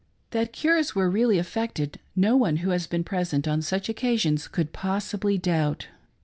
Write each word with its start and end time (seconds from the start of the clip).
That 0.31 0.51
cures 0.51 0.95
were 0.95 1.11
really 1.11 1.37
affected, 1.37 1.99
no 2.15 2.35
one 2.35 2.57
who 2.65 2.71
has 2.71 2.87
been 2.87 3.03
present 3.03 3.47
on 3.47 3.61
such 3.61 3.87
occasions 3.87 4.47
could 4.47 4.73
possibly 4.73 5.37
doubt. 5.37 5.89